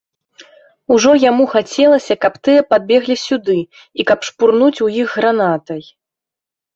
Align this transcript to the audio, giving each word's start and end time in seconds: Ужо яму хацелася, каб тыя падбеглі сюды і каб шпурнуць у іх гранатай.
Ужо 0.93 1.11
яму 1.23 1.43
хацелася, 1.55 2.13
каб 2.23 2.33
тыя 2.47 2.61
падбеглі 2.73 3.15
сюды 3.25 3.57
і 3.65 4.01
каб 4.13 4.19
шпурнуць 4.31 4.79
у 4.87 4.89
іх 5.05 5.13
гранатай. 5.21 5.83